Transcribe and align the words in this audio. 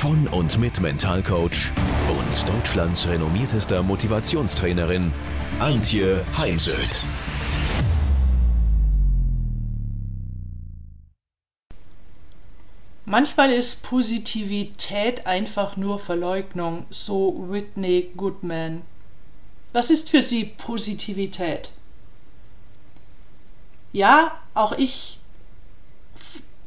von 0.00 0.26
und 0.28 0.58
mit 0.58 0.80
Mentalcoach 0.80 1.74
und 2.08 2.48
Deutschlands 2.48 3.06
renommiertester 3.06 3.82
Motivationstrainerin 3.82 5.12
Antje 5.58 6.24
Heimsöth. 6.38 7.04
Manchmal 13.04 13.52
ist 13.52 13.82
Positivität 13.82 15.26
einfach 15.26 15.76
nur 15.76 15.98
Verleugnung, 15.98 16.86
so 16.88 17.44
Whitney 17.50 18.10
Goodman. 18.16 18.80
Was 19.74 19.90
ist 19.90 20.08
für 20.08 20.22
Sie 20.22 20.46
Positivität? 20.46 21.72
Ja, 23.92 24.32
auch 24.54 24.72
ich 24.72 25.19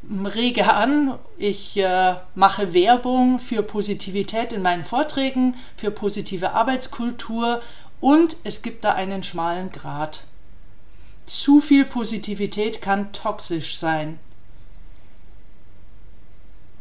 rege 0.10 0.74
an, 0.74 1.18
ich 1.38 1.78
äh, 1.78 2.16
mache 2.36 2.74
Werbung 2.74 3.40
für 3.40 3.64
Positivität 3.64 4.52
in 4.52 4.62
meinen 4.62 4.84
Vorträgen, 4.84 5.56
für 5.78 5.92
positive 5.92 6.52
Arbeitskultur 6.52 7.62
und 8.02 8.38
es 8.44 8.62
gibt 8.62 8.84
da 8.84 8.94
einen 8.94 9.24
schmalen 9.24 9.72
Grat. 9.72 10.26
Zu 11.26 11.62
viel 11.62 11.86
Positivität 11.86 12.82
kann 12.82 13.14
toxisch 13.14 13.78
sein. 13.78 14.20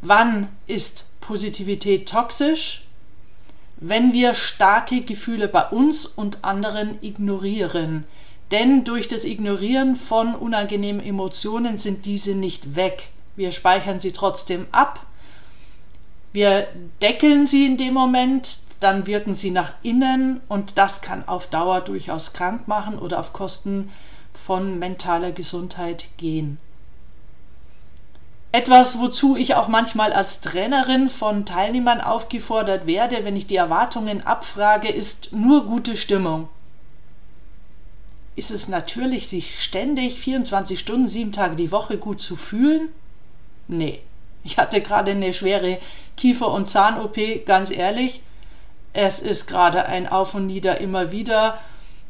Wann 0.01 0.49
ist 0.67 1.07
Positivität 1.21 2.09
toxisch? 2.09 2.87
Wenn 3.77 4.13
wir 4.13 4.35
starke 4.35 5.03
Gefühle 5.03 5.47
bei 5.47 5.69
uns 5.69 6.07
und 6.07 6.45
anderen 6.45 6.99
ignorieren, 7.03 8.05
denn 8.53 8.85
durch 8.85 9.09
das 9.09 9.25
Ignorieren 9.25 9.97
von 9.97 10.35
unangenehmen 10.35 11.03
Emotionen 11.03 11.79
sind 11.79 12.05
diese 12.05 12.35
nicht 12.35 12.77
weg. 12.77 13.09
Wir 13.35 13.51
speichern 13.51 13.99
sie 13.99 14.13
trotzdem 14.13 14.67
ab. 14.73 15.07
Wir 16.35 16.69
deckeln 17.01 17.47
sie 17.47 17.65
in 17.67 17.79
dem 17.79 17.95
Moment, 17.95 18.59
dann 18.81 19.07
wirken 19.07 19.33
sie 19.33 19.51
nach 19.51 19.73
innen 19.83 20.41
und 20.49 20.77
das 20.77 21.01
kann 21.01 21.27
auf 21.27 21.47
Dauer 21.47 21.81
durchaus 21.81 22.35
krank 22.35 22.69
machen 22.69 22.99
oder 22.99 23.21
auf 23.21 23.33
Kosten 23.33 23.91
von 24.35 24.79
mentaler 24.79 25.33
Gesundheit 25.33 26.09
gehen. 26.19 26.59
Etwas, 28.51 28.99
wozu 28.99 29.35
ich 29.35 29.55
auch 29.55 29.69
manchmal 29.69 30.13
als 30.13 30.43
Trainerin 30.43 31.09
von 31.09 31.47
Teilnehmern 31.47 32.03
aufgefordert 32.03 32.87
werde, 32.87 33.25
wenn 33.25 33.37
ich 33.37 33.47
die 33.47 33.57
Erwartungen 33.57 34.27
abfrage, 34.27 34.89
ist 34.89 35.33
nur 35.33 35.65
gute 35.65 35.97
Stimmung 35.97 36.49
ist 38.35 38.51
es 38.51 38.69
natürlich, 38.69 39.29
sich 39.29 39.63
ständig 39.63 40.19
24 40.19 40.79
Stunden, 40.79 41.09
sieben 41.09 41.33
Tage 41.33 41.57
die 41.57 41.71
Woche 41.71 41.99
gut 41.99 42.21
zu 42.21 42.37
fühlen? 42.37 42.89
Nee. 43.69 44.01
Ich 44.45 44.59
hatte 44.59 44.81
gerade 44.81 45.13
eine 45.13 45.33
schwere 45.33 45.79
Kiefer- 46.17 46.51
und 46.51 46.69
Zahn-OP, 46.69 47.45
ganz 47.47 47.71
ehrlich. 47.71 48.23
Es 48.93 49.21
ist 49.21 49.47
gerade 49.47 49.87
ein 49.87 50.09
Auf 50.09 50.35
und 50.35 50.47
Nieder 50.47 50.81
immer 50.81 51.13
wieder. 51.13 51.61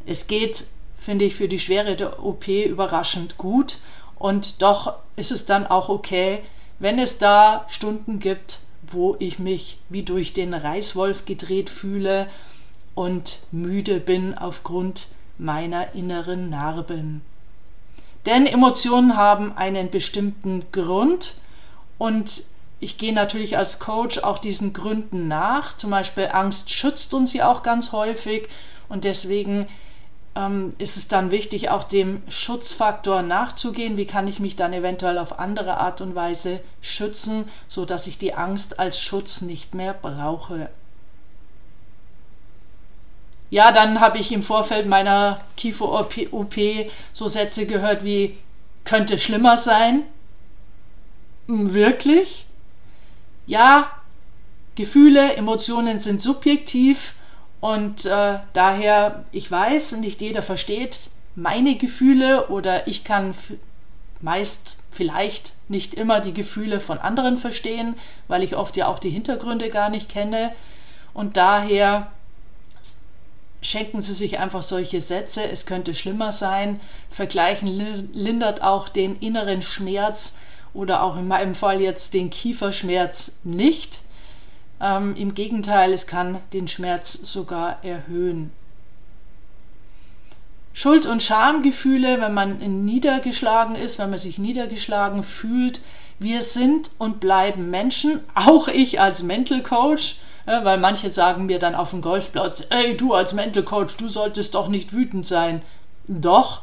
Es 0.07 0.27
geht, 0.27 0.65
finde 0.99 1.27
ich, 1.27 1.35
für 1.35 1.49
die 1.49 1.59
Schwere 1.59 1.95
der 1.95 2.25
OP 2.25 2.49
überraschend 2.49 3.37
gut. 3.37 3.79
Und 4.19 4.63
doch 4.63 4.95
ist 5.17 5.31
es 5.31 5.45
dann 5.45 5.67
auch 5.67 5.89
okay, 5.89 6.43
wenn 6.79 6.99
es 6.99 7.19
da 7.19 7.67
Stunden 7.69 8.19
gibt, 8.19 8.61
wo 8.83 9.17
ich 9.19 9.39
mich 9.39 9.79
wie 9.89 10.03
durch 10.03 10.33
den 10.33 10.55
Reißwolf 10.55 11.25
gedreht 11.25 11.71
fühle 11.71 12.29
und 12.95 13.41
müde 13.51 14.01
bin 14.01 14.37
aufgrund 14.37 15.09
meiner 15.43 15.95
inneren 15.95 16.51
Narben. 16.51 17.23
Denn 18.27 18.47
Emotionen 18.47 19.17
haben 19.17 19.57
einen 19.57 19.91
bestimmten 19.91 20.65
Grund 20.71 21.35
und 21.99 22.45
ich 22.79 22.99
gehe 22.99 23.13
natürlich 23.13 23.57
als 23.57 23.79
Coach 23.79 24.19
auch 24.19 24.39
diesen 24.39 24.73
Gründen 24.73 25.29
nach. 25.29 25.77
Zum 25.77 25.91
Beispiel 25.91 26.29
Angst 26.33 26.71
schützt 26.71 27.15
uns 27.15 27.33
ja 27.33 27.51
auch 27.51 27.63
ganz 27.63 27.93
häufig 27.93 28.49
und 28.89 29.05
deswegen 29.05 29.69
ähm, 30.35 30.75
ist 30.79 30.97
es 30.97 31.09
dann 31.09 31.31
wichtig, 31.31 31.71
auch 31.71 31.85
dem 31.85 32.23
Schutzfaktor 32.29 33.23
nachzugehen. 33.23 33.97
Wie 33.97 34.07
kann 34.07 34.29
ich 34.29 34.41
mich 34.41 34.57
dann 34.57 34.73
eventuell 34.73 35.19
auf 35.19 35.39
andere 35.39 35.77
Art 35.79 36.01
und 36.01 36.15
Weise 36.15 36.61
schützen, 36.81 37.49
sodass 37.69 38.07
ich 38.07 38.19
die 38.19 38.35
Angst 38.35 38.79
als 38.79 39.01
Schutz 39.01 39.43
nicht 39.43 39.75
mehr 39.75 39.95
brauche? 39.95 40.71
Ja, 43.53 43.71
dann 43.71 44.01
habe 44.01 44.17
ich 44.17 44.33
im 44.33 44.43
Vorfeld 44.43 44.87
meiner 44.87 45.41
Kiefer-OP 45.59 46.55
so 47.13 47.29
Sätze 47.29 47.67
gehört 47.67 48.03
wie, 48.03 48.39
könnte 48.85 49.19
schlimmer 49.19 49.59
sein. 49.59 50.05
Hm, 51.49 51.75
wirklich? 51.75 52.47
Ja, 53.47 53.91
Gefühle, 54.75 55.35
Emotionen 55.35 55.99
sind 55.99 56.23
subjektiv 56.23 57.15
und 57.61 58.07
äh, 58.07 58.39
daher, 58.55 59.25
ich 59.33 59.51
weiß, 59.51 59.97
nicht 59.99 60.23
jeder 60.23 60.41
versteht 60.41 61.11
meine 61.35 61.77
Gefühle 61.77 62.49
oder 62.49 62.87
ich 62.87 63.05
kann 63.05 63.35
meist 64.23 64.77
vielleicht 64.91 65.53
nicht 65.69 65.93
immer 65.93 66.21
die 66.21 66.33
Gefühle 66.33 66.81
von 66.81 66.97
anderen 66.97 67.37
verstehen, 67.37 67.97
weil 68.29 68.43
ich 68.43 68.57
oft 68.57 68.79
ja 68.79 68.87
auch 68.87 68.99
die 68.99 69.11
Hintergründe 69.11 69.69
gar 69.69 69.91
nicht 69.91 70.09
kenne. 70.09 70.55
Und 71.13 71.37
daher 71.37 72.11
schenken 73.63 74.03
Sie 74.03 74.13
sich 74.13 74.39
einfach 74.39 74.63
solche 74.63 75.01
Sätze, 75.01 75.49
es 75.49 75.65
könnte 75.65 75.95
schlimmer 75.95 76.33
sein. 76.33 76.81
Vergleichen 77.09 77.69
lindert 78.13 78.63
auch 78.63 78.89
den 78.89 79.19
inneren 79.21 79.63
Schmerz 79.63 80.37
oder 80.75 81.03
auch 81.03 81.17
in 81.17 81.29
meinem 81.29 81.55
Fall 81.55 81.81
jetzt 81.81 82.13
den 82.13 82.29
Kieferschmerz 82.29 83.39
nicht. 83.45 84.03
Ähm, 84.81 85.15
Im 85.17 85.35
Gegenteil, 85.35 85.93
es 85.93 86.07
kann 86.07 86.41
den 86.53 86.67
Schmerz 86.67 87.13
sogar 87.13 87.83
erhöhen. 87.85 88.51
Schuld- 90.75 91.07
und 91.07 91.23
Schamgefühle, 91.23 92.21
wenn 92.21 92.35
man 92.35 92.85
niedergeschlagen 92.85 93.77
ist, 93.77 93.99
wenn 93.99 94.11
man 94.11 94.19
sich 94.19 94.39
niedergeschlagen 94.39 95.23
fühlt. 95.23 95.83
Wir 96.19 96.43
sind 96.43 96.91
und 96.99 97.21
bleiben 97.21 97.71
Menschen, 97.71 98.21
auch 98.35 98.69
ich 98.69 99.01
als 99.01 99.23
Mental 99.23 99.63
Coach 99.63 100.17
weil 100.45 100.79
manche 100.79 101.11
sagen 101.11 101.47
mir 101.47 101.59
dann 101.59 101.75
auf 101.75 101.91
dem 101.91 102.03
Golfplatz, 102.03 102.67
ey, 102.71 102.97
du 102.97 103.15
als 103.15 103.35
Mental 103.35 103.63
Coach, 103.63 103.97
du 103.97 104.09
solltest 104.09 104.55
doch 104.55 104.69
nicht 104.69 104.93
wütend 104.93 105.27
sein. 105.27 105.63
Doch. 106.09 106.63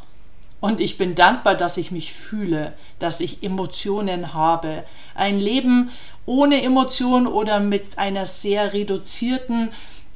Und 0.62 0.81
ich 0.81 0.97
bin 0.97 1.16
dankbar, 1.16 1.56
dass 1.56 1.78
ich 1.78 1.89
mich 1.91 2.12
fühle, 2.12 2.73
dass 3.00 3.22
ich 3.22 3.44
Emotionen 3.44 4.34
habe. 4.34 4.84
Ein 5.16 5.39
Leben 5.39 5.89
ohne 6.25 6.62
Emotion 6.62 7.28
oder 7.28 7.62
mit 7.62 7.97
einer 7.97 8.25
sehr 8.25 8.73
reduzierten 8.73 9.69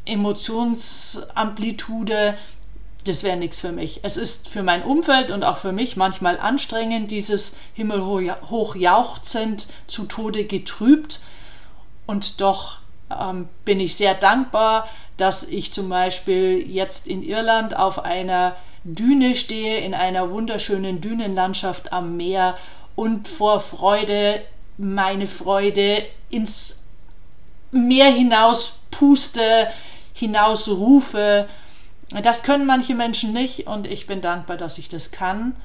Emotionsamplitude, 0.05 2.37
das 3.05 3.23
wäre 3.23 3.37
nichts 3.37 3.61
für 3.61 3.71
mich. 3.71 4.01
Es 4.03 4.17
ist 4.17 4.49
für 4.49 4.63
mein 4.63 4.83
Umfeld 4.83 5.31
und 5.31 5.43
auch 5.43 5.57
für 5.57 5.71
mich 5.71 5.97
manchmal 5.97 6.39
anstrengend, 6.39 7.11
dieses 7.11 7.57
himmelhoch 7.73 8.75
jauchzend 8.75 9.67
zu 9.87 10.05
Tode 10.05 10.45
getrübt. 10.45 11.19
Und 12.05 12.41
doch 12.41 12.79
ähm, 13.21 13.49
bin 13.65 13.79
ich 13.79 13.95
sehr 13.95 14.13
dankbar, 14.15 14.87
dass 15.17 15.43
ich 15.43 15.73
zum 15.73 15.89
Beispiel 15.89 16.65
jetzt 16.69 17.07
in 17.07 17.23
Irland 17.23 17.75
auf 17.75 18.03
einer 18.03 18.55
Düne 18.83 19.35
stehe, 19.35 19.79
in 19.79 19.93
einer 19.93 20.29
wunderschönen 20.31 21.01
Dünenlandschaft 21.01 21.93
am 21.93 22.17
Meer 22.17 22.57
und 22.95 23.27
vor 23.27 23.59
Freude 23.59 24.41
meine 24.77 25.27
Freude 25.27 26.03
ins 26.29 26.79
Meer 27.71 28.11
hinaus 28.11 28.79
puste, 28.91 29.67
hinaus 30.13 30.69
rufe. 30.69 31.47
Das 32.21 32.43
können 32.43 32.65
manche 32.65 32.93
Menschen 32.93 33.33
nicht 33.33 33.67
und 33.67 33.87
ich 33.87 34.05
bin 34.05 34.21
dankbar, 34.21 34.57
dass 34.57 34.77
ich 34.77 34.89
das 34.89 35.11
kann. 35.11 35.55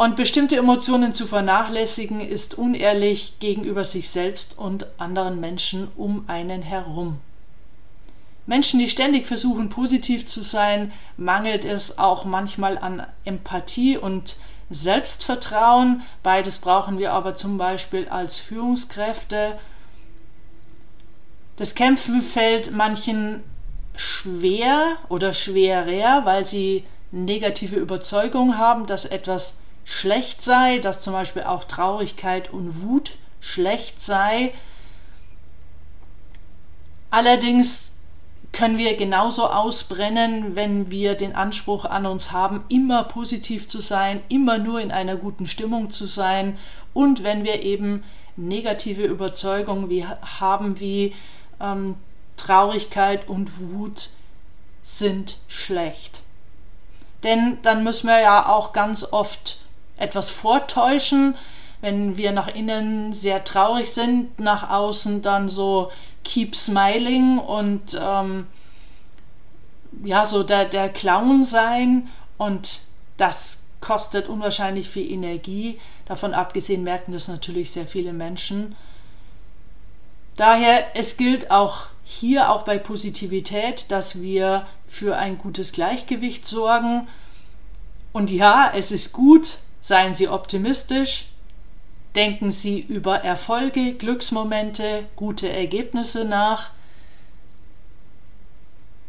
Und 0.00 0.16
bestimmte 0.16 0.56
Emotionen 0.56 1.12
zu 1.12 1.26
vernachlässigen 1.26 2.22
ist 2.22 2.54
unehrlich 2.54 3.34
gegenüber 3.38 3.84
sich 3.84 4.08
selbst 4.08 4.56
und 4.56 4.86
anderen 4.96 5.40
Menschen 5.40 5.88
um 5.94 6.24
einen 6.26 6.62
herum. 6.62 7.18
Menschen, 8.46 8.80
die 8.80 8.88
ständig 8.88 9.26
versuchen, 9.26 9.68
positiv 9.68 10.26
zu 10.26 10.42
sein, 10.42 10.90
mangelt 11.18 11.66
es 11.66 11.98
auch 11.98 12.24
manchmal 12.24 12.78
an 12.78 13.06
Empathie 13.26 13.98
und 13.98 14.36
Selbstvertrauen. 14.70 16.00
Beides 16.22 16.60
brauchen 16.60 16.98
wir 16.98 17.12
aber 17.12 17.34
zum 17.34 17.58
Beispiel 17.58 18.08
als 18.08 18.38
Führungskräfte. 18.38 19.58
Das 21.56 21.74
Kämpfen 21.74 22.22
fällt 22.22 22.72
manchen 22.72 23.42
schwer 23.96 24.96
oder 25.10 25.34
schwerer, 25.34 26.24
weil 26.24 26.46
sie 26.46 26.84
negative 27.10 27.76
Überzeugung 27.76 28.56
haben, 28.56 28.86
dass 28.86 29.04
etwas 29.04 29.58
schlecht 29.90 30.44
sei, 30.44 30.78
dass 30.78 31.02
zum 31.02 31.12
Beispiel 31.12 31.42
auch 31.42 31.64
Traurigkeit 31.64 32.52
und 32.52 32.80
Wut 32.80 33.16
schlecht 33.40 34.00
sei. 34.00 34.54
Allerdings 37.10 37.90
können 38.52 38.78
wir 38.78 38.96
genauso 38.96 39.48
ausbrennen, 39.48 40.54
wenn 40.54 40.92
wir 40.92 41.16
den 41.16 41.34
Anspruch 41.34 41.84
an 41.84 42.06
uns 42.06 42.30
haben, 42.30 42.62
immer 42.68 43.02
positiv 43.02 43.66
zu 43.66 43.80
sein, 43.80 44.22
immer 44.28 44.58
nur 44.58 44.80
in 44.80 44.92
einer 44.92 45.16
guten 45.16 45.48
Stimmung 45.48 45.90
zu 45.90 46.06
sein 46.06 46.56
und 46.94 47.24
wenn 47.24 47.42
wir 47.42 47.62
eben 47.62 48.04
negative 48.36 49.02
Überzeugungen 49.02 49.90
wie, 49.90 50.06
haben 50.06 50.78
wie 50.78 51.16
ähm, 51.60 51.96
Traurigkeit 52.36 53.28
und 53.28 53.50
Wut 53.58 54.10
sind 54.84 55.38
schlecht. 55.48 56.22
Denn 57.24 57.58
dann 57.62 57.82
müssen 57.82 58.06
wir 58.06 58.20
ja 58.20 58.48
auch 58.48 58.72
ganz 58.72 59.04
oft 59.12 59.59
etwas 60.00 60.30
vortäuschen, 60.30 61.36
wenn 61.80 62.16
wir 62.16 62.32
nach 62.32 62.48
innen 62.48 63.12
sehr 63.12 63.44
traurig 63.44 63.92
sind, 63.92 64.38
nach 64.38 64.70
außen 64.70 65.22
dann 65.22 65.48
so 65.48 65.90
keep 66.24 66.54
smiling 66.54 67.38
und 67.38 67.98
ähm, 68.00 68.46
ja, 70.04 70.24
so 70.24 70.42
der, 70.42 70.66
der 70.66 70.88
Clown 70.88 71.44
sein 71.44 72.08
und 72.38 72.80
das 73.16 73.62
kostet 73.80 74.28
unwahrscheinlich 74.28 74.88
viel 74.88 75.10
Energie. 75.10 75.78
Davon 76.04 76.34
abgesehen 76.34 76.82
merken 76.82 77.12
das 77.12 77.28
natürlich 77.28 77.70
sehr 77.70 77.86
viele 77.86 78.12
Menschen. 78.12 78.76
Daher, 80.36 80.96
es 80.96 81.16
gilt 81.16 81.50
auch 81.50 81.86
hier, 82.02 82.50
auch 82.50 82.62
bei 82.62 82.78
Positivität, 82.78 83.90
dass 83.90 84.20
wir 84.20 84.66
für 84.86 85.16
ein 85.16 85.38
gutes 85.38 85.72
Gleichgewicht 85.72 86.46
sorgen. 86.46 87.08
Und 88.12 88.30
ja, 88.30 88.72
es 88.74 88.90
ist 88.90 89.12
gut, 89.12 89.58
seien 89.80 90.14
Sie 90.14 90.28
optimistisch, 90.28 91.26
denken 92.14 92.50
Sie 92.50 92.80
über 92.80 93.16
Erfolge, 93.16 93.94
Glücksmomente, 93.94 95.04
gute 95.16 95.48
Ergebnisse 95.48 96.24
nach, 96.24 96.70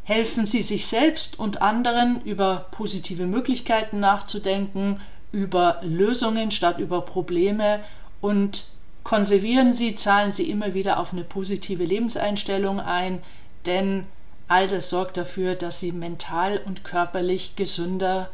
helfen 0.04 0.46
Sie 0.46 0.62
sich 0.62 0.88
selbst 0.88 1.40
und 1.40 1.62
anderen 1.62 2.22
über 2.24 2.68
positive 2.72 3.26
Möglichkeiten 3.26 4.00
nachzudenken, 4.00 5.00
über 5.32 5.80
Lösungen 5.84 6.52
statt 6.52 6.80
über 6.80 7.02
Probleme. 7.02 7.80
Und 8.20 8.66
konservieren 9.04 9.74
Sie, 9.74 9.96
zahlen 9.96 10.32
Sie 10.32 10.50
immer 10.50 10.74
wieder 10.74 11.00
auf 11.00 11.14
eine 11.14 11.24
positive 11.24 11.84
Lebenseinstellung 11.84 12.80
ein, 12.80 13.22
denn 13.66 14.06
all 14.48 14.68
das 14.68 14.90
sorgt 14.90 15.18
dafür, 15.18 15.56
dass 15.56 15.80
Sie 15.80 15.92
mental 15.92 16.60
und 16.66 16.84
körperlich 16.84 17.56
gesünder 17.56 18.30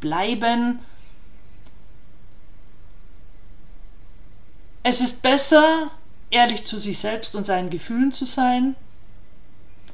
bleiben. 0.00 0.80
Es 4.82 5.00
ist 5.00 5.22
besser, 5.22 5.90
ehrlich 6.30 6.64
zu 6.64 6.78
sich 6.78 6.98
selbst 6.98 7.36
und 7.36 7.46
seinen 7.46 7.70
Gefühlen 7.70 8.12
zu 8.12 8.24
sein, 8.24 8.74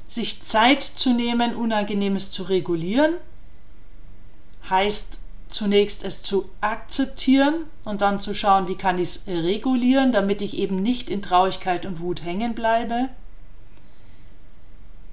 sich 0.07 0.41
Zeit 0.41 0.81
zu 0.81 1.13
nehmen, 1.13 1.55
Unangenehmes 1.55 2.31
zu 2.31 2.43
regulieren, 2.43 3.13
heißt 4.69 5.19
zunächst 5.47 6.03
es 6.03 6.21
zu 6.23 6.49
akzeptieren 6.61 7.65
und 7.83 8.01
dann 8.01 8.19
zu 8.19 8.35
schauen, 8.35 8.67
wie 8.67 8.75
kann 8.75 8.99
ich 8.99 9.09
es 9.09 9.23
regulieren, 9.27 10.11
damit 10.11 10.41
ich 10.41 10.57
eben 10.57 10.81
nicht 10.81 11.09
in 11.09 11.21
Traurigkeit 11.21 11.85
und 11.85 11.99
Wut 11.99 12.23
hängen 12.23 12.53
bleibe. 12.53 13.09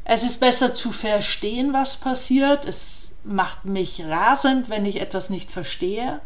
Es 0.04 0.22
ist 0.22 0.40
besser 0.40 0.74
zu 0.74 0.92
verstehen, 0.92 1.72
was 1.72 1.96
passiert. 1.96 2.66
Es 2.66 3.10
macht 3.24 3.64
mich 3.64 4.04
rasend, 4.04 4.68
wenn 4.68 4.86
ich 4.86 5.00
etwas 5.00 5.30
nicht 5.30 5.50
verstehe. 5.50 6.20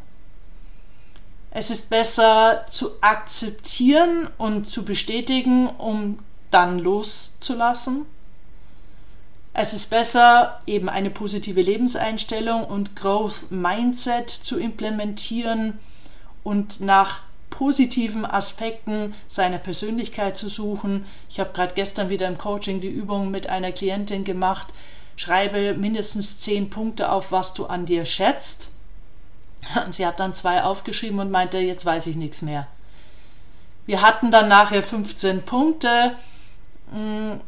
Es 1.50 1.70
ist 1.70 1.90
besser 1.90 2.64
zu 2.68 2.90
akzeptieren 3.00 4.28
und 4.38 4.68
zu 4.68 4.84
bestätigen, 4.84 5.68
um 5.68 6.20
dann 6.50 6.78
loszulassen. 6.78 8.06
Es 9.52 9.74
ist 9.74 9.90
besser, 9.90 10.60
eben 10.66 10.88
eine 10.88 11.10
positive 11.10 11.60
Lebenseinstellung 11.60 12.64
und 12.64 12.94
Growth 12.94 13.50
Mindset 13.50 14.30
zu 14.30 14.60
implementieren 14.60 15.78
und 16.44 16.80
nach 16.80 17.20
positiven 17.50 18.24
Aspekten 18.24 19.12
seiner 19.26 19.58
Persönlichkeit 19.58 20.36
zu 20.36 20.48
suchen. 20.48 21.04
Ich 21.28 21.40
habe 21.40 21.52
gerade 21.52 21.74
gestern 21.74 22.08
wieder 22.08 22.28
im 22.28 22.38
Coaching 22.38 22.80
die 22.80 22.88
Übung 22.88 23.32
mit 23.32 23.48
einer 23.48 23.72
Klientin 23.72 24.22
gemacht. 24.22 24.68
Schreibe 25.16 25.74
mindestens 25.74 26.38
zehn 26.38 26.70
Punkte 26.70 27.10
auf, 27.10 27.32
was 27.32 27.52
du 27.52 27.66
an 27.66 27.86
dir 27.86 28.04
schätzt. 28.04 28.70
Und 29.84 29.94
sie 29.94 30.06
hat 30.06 30.20
dann 30.20 30.34
zwei 30.34 30.62
aufgeschrieben 30.62 31.20
und 31.20 31.30
meinte, 31.30 31.58
jetzt 31.58 31.84
weiß 31.84 32.06
ich 32.06 32.16
nichts 32.16 32.42
mehr. 32.42 32.66
Wir 33.86 34.02
hatten 34.02 34.30
dann 34.30 34.48
nachher 34.48 34.82
15 34.82 35.42
Punkte 35.42 36.16
hm, 36.92 37.40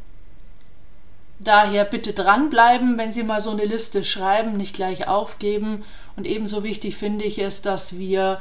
Daher 1.45 1.85
bitte 1.85 2.13
dranbleiben, 2.13 2.99
wenn 2.99 3.13
Sie 3.13 3.25
mal 3.25 3.41
so 3.41 3.51
eine 3.51 3.65
Liste 3.65 4.05
schreiben, 4.05 4.57
nicht 4.57 4.77
gleich 4.77 5.09
aufgeben. 5.09 5.85
Und 6.15 6.25
ebenso 6.25 6.63
wichtig 6.63 6.97
finde 6.97 7.25
ich 7.25 7.41
es, 7.41 7.63
dass 7.63 7.99
wir 7.99 8.41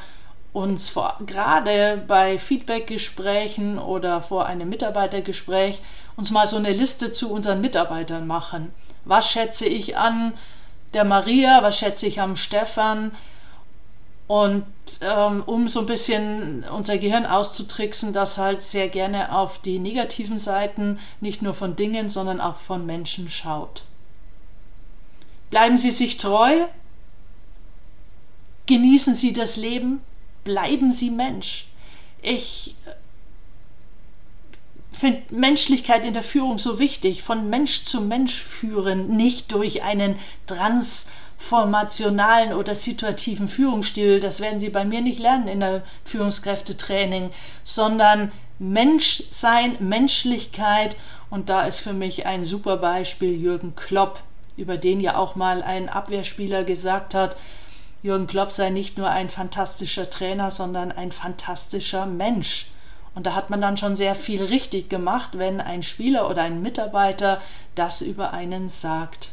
uns 0.54 0.90
vor, 0.90 1.18
gerade 1.26 2.04
bei 2.08 2.38
Feedbackgesprächen 2.38 3.80
oder 3.80 4.22
vor 4.22 4.46
einem 4.46 4.70
Mitarbeitergespräch 4.70 5.82
uns 6.16 6.30
mal 6.30 6.46
so 6.46 6.58
eine 6.58 6.74
Liste 6.74 7.12
zu 7.12 7.32
unseren 7.32 7.62
Mitarbeitern 7.62 8.28
machen. 8.28 8.72
Was 9.06 9.32
schätze 9.32 9.66
ich 9.66 9.98
an 9.98 10.34
der 10.94 11.06
Maria, 11.06 11.64
was 11.64 11.80
schätze 11.80 12.06
ich 12.06 12.22
am 12.22 12.36
Stefan, 12.36 13.14
und 14.31 14.63
ähm, 15.01 15.44
um 15.45 15.68
so 15.68 15.81
ein 15.81 15.88
bisschen 15.88 16.63
unser 16.63 16.98
Gehirn 16.98 17.25
auszutricksen, 17.25 18.13
das 18.13 18.38
halt 18.38 18.62
sehr 18.62 18.88
gerne 18.88 19.36
auf 19.36 19.60
die 19.60 19.78
negativen 19.78 20.39
Seiten 20.39 21.00
nicht 21.19 21.42
nur 21.42 21.54
von 21.54 21.75
Dingen, 21.75 22.07
sondern 22.07 22.39
auch 22.39 22.56
von 22.56 22.86
Menschen 22.86 23.30
schaut. 23.30 23.83
Bleiben 25.50 25.78
Sie 25.78 25.92
sich 25.92 26.18
treu, 26.18 26.66
genießen 28.68 29.16
Sie 29.16 29.33
das 29.33 29.57
Leben, 29.57 30.00
bleiben 30.45 30.94
Sie 30.94 31.10
Mensch. 31.10 31.67
Ich 32.22 32.77
äh, 32.86 32.91
finde 34.98 35.24
Menschlichkeit 35.32 36.06
in 36.06 36.13
der 36.13 36.24
Führung 36.24 36.58
so 36.58 36.79
wichtig, 36.79 37.22
von 37.22 37.50
Mensch 37.50 37.84
zu 37.84 38.00
Mensch 38.00 38.41
führen, 38.41 39.10
nicht 39.10 39.51
durch 39.51 39.84
einen 39.84 40.17
Trans- 40.48 41.08
formationalen 41.41 42.53
oder 42.53 42.75
situativen 42.75 43.48
Führungsstil. 43.48 44.19
Das 44.19 44.39
werden 44.39 44.60
Sie 44.60 44.69
bei 44.69 44.86
mir 44.86 45.01
nicht 45.01 45.19
lernen 45.19 45.48
in 45.48 45.60
der 45.60 45.81
Führungskräftetraining, 46.05 47.31
sondern 47.63 48.31
Menschsein, 48.60 49.75
Menschlichkeit. 49.79 50.95
Und 51.29 51.50
da 51.50 51.63
ist 51.63 51.79
für 51.79 51.93
mich 51.93 52.25
ein 52.25 52.45
super 52.45 52.77
Beispiel 52.77 53.33
Jürgen 53.33 53.75
Klopp, 53.75 54.21
über 54.55 54.77
den 54.77 55.01
ja 55.01 55.15
auch 55.17 55.36
mal 55.36 55.63
ein 55.63 55.89
Abwehrspieler 55.89 56.63
gesagt 56.63 57.15
hat, 57.15 57.36
Jürgen 58.03 58.27
Klopp 58.27 58.51
sei 58.51 58.69
nicht 58.69 58.98
nur 58.98 59.10
ein 59.10 59.29
fantastischer 59.29 60.10
Trainer, 60.10 60.51
sondern 60.51 60.91
ein 60.91 61.12
fantastischer 61.12 62.05
Mensch. 62.05 62.67
Und 63.13 63.25
da 63.25 63.36
hat 63.36 63.50
man 63.50 63.62
dann 63.62 63.77
schon 63.77 63.95
sehr 63.95 64.15
viel 64.15 64.43
richtig 64.43 64.89
gemacht, 64.89 65.31
wenn 65.33 65.60
ein 65.60 65.83
Spieler 65.83 66.29
oder 66.29 66.43
ein 66.43 66.62
Mitarbeiter 66.62 67.41
das 67.75 68.01
über 68.01 68.31
einen 68.31 68.69
sagt. 68.69 69.31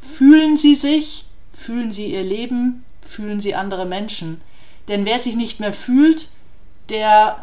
Fühlen 0.00 0.56
Sie 0.56 0.74
sich, 0.74 1.26
fühlen 1.52 1.92
Sie 1.92 2.12
Ihr 2.12 2.22
Leben, 2.22 2.84
fühlen 3.02 3.38
Sie 3.38 3.54
andere 3.54 3.84
Menschen. 3.84 4.40
Denn 4.88 5.04
wer 5.04 5.18
sich 5.18 5.36
nicht 5.36 5.60
mehr 5.60 5.72
fühlt, 5.72 6.28
der 6.88 7.36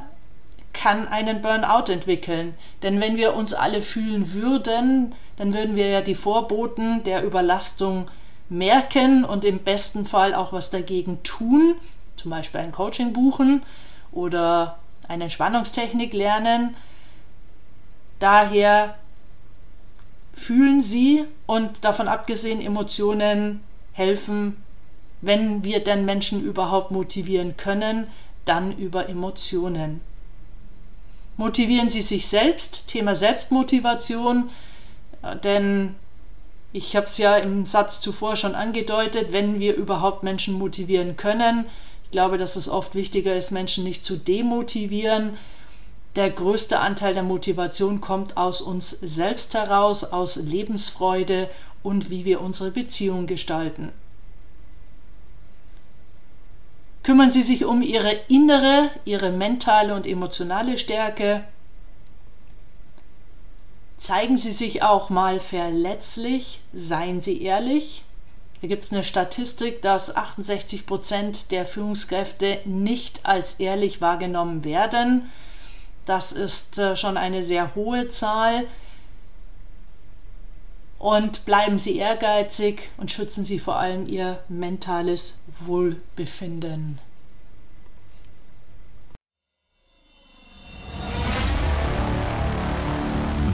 kann 0.74 1.08
einen 1.08 1.42
Burnout 1.42 1.92
entwickeln. 1.92 2.56
Denn 2.84 3.00
wenn 3.00 3.16
wir 3.18 3.36
uns 3.36 3.54
alle 3.54 3.82
fühlen 3.82 4.34
würden, 4.34 5.14
dann 5.38 5.54
würden 5.54 5.76
wir 5.76 5.88
ja 5.88 6.02
die 6.02 6.16
Vorboten 6.16 7.04
der 7.04 7.24
Überlastung 7.24 8.10
merken 8.50 9.24
und 9.24 9.44
im 9.46 9.60
besten 9.60 10.06
Fall 10.06 10.34
auch 10.34 10.54
was 10.54 10.70
dagegen 10.70 11.22
tun, 11.24 11.76
zum 12.16 12.32
Beispiel 12.32 12.62
ein 12.62 12.72
Coaching 12.72 13.14
buchen 13.14 13.64
oder 14.12 14.78
eine 15.08 15.26
Entspannungstechnik 15.26 16.14
lernen. 16.14 16.76
Daher 18.20 18.96
fühlen 20.38 20.84
sie 20.84 21.25
und 21.48 21.84
davon 21.84 22.08
abgesehen, 22.08 22.62
Emotionen 22.62 23.62
helfen, 23.91 24.58
wenn 25.20 25.63
wir 25.63 25.84
denn 25.84 26.06
Menschen 26.06 26.44
überhaupt 26.44 26.91
motivieren 26.91 27.58
können, 27.58 28.08
dann 28.46 28.77
über 28.77 29.10
Emotionen. 29.10 30.00
Motivieren 31.38 31.89
Sie 31.89 32.01
sich 32.01 32.27
selbst, 32.27 32.88
Thema 32.88 33.15
Selbstmotivation, 33.15 34.50
denn 35.44 35.96
ich 36.72 36.96
habe 36.96 37.08
es 37.08 37.17
ja 37.17 37.36
im 37.38 37.65
Satz 37.65 38.00
zuvor 38.00 38.36
schon 38.36 38.53
angedeutet, 38.53 39.32
wenn 39.32 39.60
wir 39.60 39.75
überhaupt 39.75 40.22
Menschen 40.22 40.53
motivieren 40.53 41.17
können. 41.17 41.65
Ich 42.03 42.12
glaube, 42.12 42.38
dass 42.38 42.56
es 42.56 42.70
oft 42.70 42.94
wichtiger 42.94 43.36
ist, 43.36 43.51
Menschen 43.51 43.84
nicht 43.84 44.06
zu 44.06 44.17
demotivieren, 44.17 45.38
der 46.17 46.31
größte 46.31 46.79
Anteil 46.79 47.13
der 47.13 47.24
Motivation 47.24 48.01
kommt 48.01 48.38
aus 48.38 48.62
uns 48.62 48.89
selbst 48.89 49.53
heraus, 49.53 50.03
aus 50.03 50.36
Lebensfreude 50.36 51.50
und 51.83 52.09
wie 52.09 52.25
wir 52.25 52.41
unsere 52.41 52.71
Beziehung 52.71 53.27
gestalten. 53.27 53.91
Kümmern 57.03 57.29
Sie 57.29 57.43
sich 57.43 57.65
um 57.65 57.83
Ihre 57.83 58.12
innere, 58.27 58.89
Ihre 59.05 59.31
mentale 59.31 59.93
und 59.95 60.05
emotionale 60.05 60.77
Stärke. 60.77 61.43
Zeigen 63.95 64.38
Sie 64.38 64.51
sich 64.51 64.81
auch 64.81 65.09
mal 65.09 65.39
verletzlich, 65.39 66.62
seien 66.74 67.21
Sie 67.21 67.41
ehrlich. 67.41 68.03
Da 68.62 68.67
gibt 68.67 68.83
es 68.83 68.91
eine 68.91 69.03
Statistik, 69.03 69.83
dass 69.83 70.15
68 70.15 70.88
Prozent 70.88 71.51
der 71.51 71.67
Führungskräfte 71.67 72.59
nicht 72.65 73.25
als 73.25 73.53
ehrlich 73.59 74.01
wahrgenommen 74.01 74.63
werden. 74.63 75.29
Das 76.08 76.32
ist 76.32 76.80
äh, 76.80 76.96
schon 76.96 77.18
eine 77.18 77.44
sehr 77.44 77.76
hohe 77.76 78.08
Zahl. 78.08 78.64
Und 80.98 81.46
bleiben 81.46 81.78
Sie 81.78 81.98
ehrgeizig 81.98 82.90
und 82.98 83.12
schützen 83.12 83.46
Sie 83.46 83.60
vor 83.60 83.76
allem 83.76 84.08
Ihr 84.08 84.40
mentales 84.48 85.38
Wohlbefinden. 85.60 86.98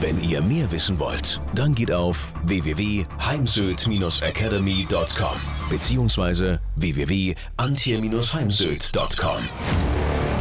Wenn 0.00 0.20
ihr 0.22 0.40
mehr 0.42 0.70
wissen 0.70 0.98
wollt, 0.98 1.40
dann 1.54 1.74
geht 1.74 1.90
auf 1.90 2.34
www.heimsöd-academy.com 2.44 5.40
bzw. 5.70 6.58
www.antje-heimsöd.com. 6.76 9.48